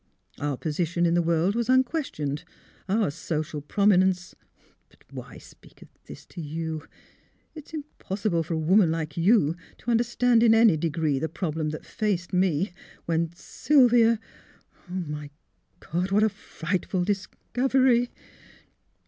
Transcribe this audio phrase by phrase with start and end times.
[0.39, 2.43] Our position in the world was unquestioned;
[2.89, 4.33] our social prominence
[4.89, 6.87] But why speak of this to you!
[7.53, 11.69] It is impossible for a woman like you to understand in any degree the problem
[11.69, 12.73] that faced me,
[13.05, 14.19] when Sylvia
[14.89, 15.29] My
[15.79, 16.09] God!
[16.09, 18.09] What a frightful discovery!